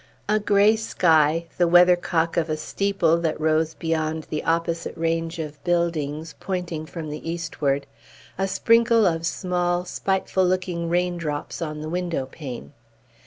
A 0.27 0.39
gray 0.39 0.75
sky; 0.77 1.45
the 1.59 1.67
weathercock 1.67 2.35
of 2.35 2.49
a 2.49 2.57
steeple 2.57 3.17
that 3.17 3.39
rose 3.39 3.75
beyond 3.75 4.23
the 4.31 4.43
opposite 4.43 4.97
range 4.97 5.37
of 5.37 5.63
buildings, 5.63 6.33
pointing 6.39 6.87
from 6.87 7.11
the 7.11 7.29
eastward; 7.29 7.85
a 8.35 8.47
sprinkle 8.47 9.05
of 9.05 9.27
small, 9.27 9.85
spiteful 9.85 10.43
looking 10.43 10.89
raindrops 10.89 11.61
on 11.61 11.81
the 11.81 11.87
window 11.89 12.25
pane. 12.25 12.73